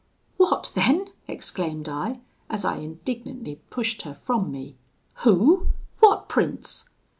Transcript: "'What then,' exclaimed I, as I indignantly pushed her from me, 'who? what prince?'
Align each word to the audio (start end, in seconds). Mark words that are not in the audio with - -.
"'What 0.37 0.71
then,' 0.73 1.09
exclaimed 1.27 1.87
I, 1.87 2.21
as 2.49 2.65
I 2.65 2.77
indignantly 2.77 3.61
pushed 3.69 4.01
her 4.01 4.15
from 4.15 4.51
me, 4.51 4.75
'who? 5.19 5.67
what 5.99 6.27
prince?' 6.27 6.89